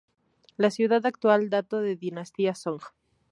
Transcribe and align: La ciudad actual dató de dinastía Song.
La 0.57 0.71
ciudad 0.71 1.05
actual 1.05 1.51
dató 1.51 1.79
de 1.79 1.95
dinastía 1.95 2.55
Song. 2.55 2.81